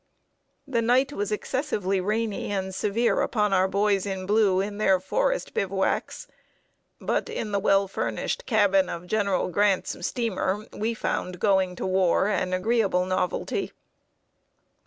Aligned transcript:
The 0.67 0.81
night 0.81 1.13
was 1.13 1.31
excessively 1.31 2.01
rainy 2.01 2.49
and 2.51 2.73
severe 2.73 3.21
upon 3.21 3.53
our 3.53 3.67
boys 3.67 4.07
in 4.07 4.25
blue 4.25 4.59
in 4.59 4.79
their 4.79 4.99
forest 4.99 5.53
bivouacs; 5.53 6.25
but 6.99 7.29
in 7.29 7.51
the 7.51 7.59
well 7.59 7.87
furnished 7.87 8.47
cabin 8.47 8.89
of 8.89 9.05
General 9.05 9.47
Grant's 9.49 10.03
steamer, 10.07 10.65
we 10.73 10.95
found 10.95 11.39
"going 11.39 11.75
to 11.75 11.85
war" 11.85 12.27
an 12.27 12.51
agreeable 12.51 13.05
novelty. 13.05 13.73